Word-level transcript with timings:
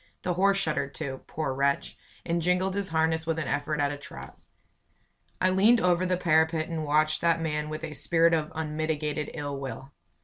The 0.23 0.33
horse 0.33 0.57
shuddered 0.57 0.95
too, 0.95 1.21
poor 1.27 1.53
wretch, 1.53 1.95
and 2.25 2.41
jingled 2.41 2.73
his 2.73 2.89
harness 2.89 3.27
with 3.27 3.37
an 3.37 3.47
effort 3.47 3.79
at 3.79 3.91
a 3.91 3.97
trot. 3.97 4.35
I 5.39 5.51
leaned 5.51 5.79
over 5.79 6.07
the 6.07 6.17
parapet 6.17 6.67
and 6.69 6.83
watched 6.83 7.21
that 7.21 7.39
man 7.39 7.69
with 7.69 7.83
a 7.83 7.93
spirit 7.93 8.33
of 8.33 8.51
unmitigated 8.55 9.29
ill 9.35 9.59
will. 9.59 9.91